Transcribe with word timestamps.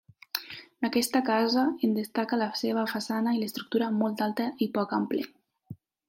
D'aquesta 0.83 1.19
casa 1.25 1.65
en 1.87 1.91
destaca 1.97 2.39
la 2.41 2.47
seva 2.61 2.85
façana 2.93 3.33
i 3.37 3.41
l'estructura 3.43 3.91
molt 4.01 4.25
alta 4.29 4.47
i 4.67 4.69
poc 4.79 4.97
ample. 4.99 5.21